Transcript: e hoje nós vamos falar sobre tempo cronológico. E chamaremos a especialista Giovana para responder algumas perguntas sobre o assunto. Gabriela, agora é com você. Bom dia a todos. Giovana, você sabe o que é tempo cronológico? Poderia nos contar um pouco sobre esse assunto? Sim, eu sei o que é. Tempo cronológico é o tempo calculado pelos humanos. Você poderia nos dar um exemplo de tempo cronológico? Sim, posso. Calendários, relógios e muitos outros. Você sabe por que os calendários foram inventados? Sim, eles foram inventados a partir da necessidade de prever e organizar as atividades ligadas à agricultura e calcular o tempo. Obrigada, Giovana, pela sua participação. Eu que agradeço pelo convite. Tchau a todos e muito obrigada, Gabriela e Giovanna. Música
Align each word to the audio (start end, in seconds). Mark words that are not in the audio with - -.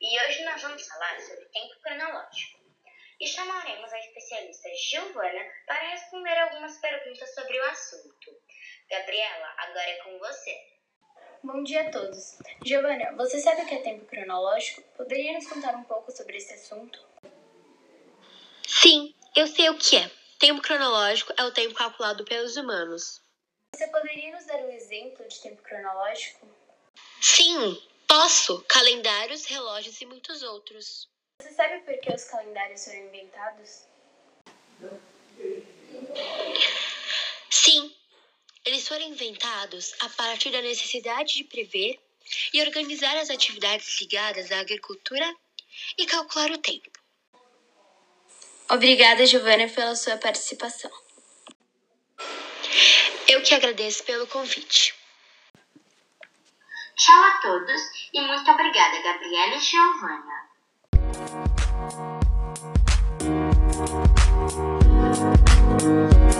e 0.00 0.20
hoje 0.20 0.44
nós 0.44 0.62
vamos 0.62 0.86
falar 0.86 1.20
sobre 1.20 1.44
tempo 1.46 1.74
cronológico. 1.82 2.58
E 3.20 3.26
chamaremos 3.26 3.92
a 3.92 3.98
especialista 3.98 4.68
Giovana 4.74 5.44
para 5.66 5.90
responder 5.90 6.38
algumas 6.38 6.78
perguntas 6.78 7.34
sobre 7.34 7.58
o 7.58 7.64
assunto. 7.64 8.34
Gabriela, 8.88 9.54
agora 9.58 9.90
é 9.90 9.96
com 9.96 10.18
você. 10.18 10.66
Bom 11.42 11.62
dia 11.64 11.88
a 11.88 11.90
todos. 11.90 12.38
Giovana, 12.64 13.14
você 13.16 13.40
sabe 13.40 13.62
o 13.62 13.66
que 13.66 13.74
é 13.74 13.82
tempo 13.82 14.06
cronológico? 14.06 14.82
Poderia 14.96 15.34
nos 15.34 15.48
contar 15.48 15.74
um 15.74 15.84
pouco 15.84 16.10
sobre 16.10 16.36
esse 16.36 16.54
assunto? 16.54 17.04
Sim, 18.66 19.14
eu 19.36 19.46
sei 19.48 19.68
o 19.68 19.78
que 19.78 19.96
é. 19.96 20.10
Tempo 20.38 20.62
cronológico 20.62 21.34
é 21.36 21.44
o 21.44 21.52
tempo 21.52 21.74
calculado 21.74 22.24
pelos 22.24 22.56
humanos. 22.56 23.20
Você 23.74 23.86
poderia 23.88 24.32
nos 24.32 24.46
dar 24.46 24.60
um 24.60 24.70
exemplo 24.70 25.26
de 25.28 25.40
tempo 25.42 25.60
cronológico? 25.62 26.46
Sim, 27.20 27.82
posso. 28.08 28.64
Calendários, 28.68 29.44
relógios 29.44 30.00
e 30.00 30.06
muitos 30.06 30.42
outros. 30.42 31.08
Você 31.40 31.52
sabe 31.52 31.80
por 31.80 31.96
que 32.00 32.12
os 32.12 32.24
calendários 32.24 32.84
foram 32.84 32.98
inventados? 32.98 33.86
Sim, 37.50 37.94
eles 38.64 38.88
foram 38.88 39.04
inventados 39.04 39.94
a 40.00 40.08
partir 40.08 40.50
da 40.50 40.60
necessidade 40.60 41.34
de 41.34 41.44
prever 41.44 42.00
e 42.52 42.60
organizar 42.60 43.16
as 43.16 43.30
atividades 43.30 44.00
ligadas 44.00 44.50
à 44.50 44.60
agricultura 44.60 45.34
e 45.96 46.06
calcular 46.06 46.50
o 46.50 46.58
tempo. 46.58 46.90
Obrigada, 48.70 49.24
Giovana, 49.24 49.68
pela 49.68 49.94
sua 49.94 50.16
participação. 50.18 50.90
Eu 53.28 53.42
que 53.42 53.54
agradeço 53.54 54.04
pelo 54.04 54.26
convite. 54.26 54.94
Tchau 56.96 57.22
a 57.22 57.40
todos 57.40 57.97
e 58.12 58.20
muito 58.20 58.50
obrigada, 58.50 59.02
Gabriela 59.02 59.56
e 59.56 59.60
Giovanna. 59.60 60.48
Música 65.80 66.37